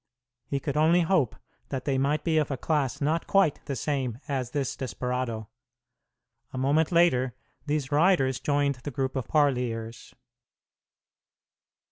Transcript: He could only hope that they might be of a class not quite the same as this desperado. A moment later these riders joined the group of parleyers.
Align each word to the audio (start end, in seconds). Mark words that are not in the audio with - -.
He 0.47 0.59
could 0.59 0.75
only 0.75 1.01
hope 1.01 1.35
that 1.69 1.85
they 1.85 1.99
might 1.99 2.23
be 2.23 2.39
of 2.39 2.49
a 2.49 2.57
class 2.57 3.01
not 3.01 3.27
quite 3.27 3.63
the 3.65 3.75
same 3.75 4.17
as 4.27 4.49
this 4.49 4.75
desperado. 4.75 5.47
A 6.51 6.57
moment 6.57 6.91
later 6.91 7.35
these 7.67 7.91
riders 7.91 8.39
joined 8.39 8.79
the 8.83 8.89
group 8.89 9.15
of 9.15 9.27
parleyers. 9.27 10.15